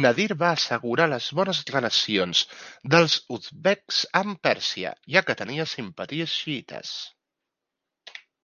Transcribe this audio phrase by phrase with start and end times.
[0.00, 2.42] Nadir va assegurar les bones relacions
[2.96, 6.96] dels uzbeks amb Pèrsia, ja que tenia simpaties xiïtes.